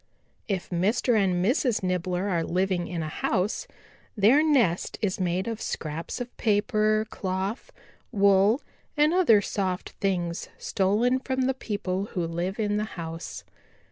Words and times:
"If 0.47 0.71
Mr. 0.71 1.15
and 1.15 1.45
Mrs. 1.45 1.83
Nibbler 1.83 2.27
are 2.27 2.43
living 2.43 2.87
in 2.87 3.03
a 3.03 3.07
house, 3.07 3.67
their 4.17 4.41
nest 4.43 4.97
is 4.99 5.19
made 5.19 5.47
of 5.47 5.61
scraps 5.61 6.19
of 6.19 6.35
paper, 6.37 7.05
cloth, 7.11 7.71
wool 8.11 8.61
and 8.97 9.13
other 9.13 9.41
soft 9.43 9.91
things 10.01 10.49
stolen 10.57 11.19
from 11.19 11.41
the 11.41 11.53
people 11.53 12.05
who 12.15 12.25
live 12.25 12.59
in 12.59 12.77
the 12.77 12.85
house. 12.97 13.43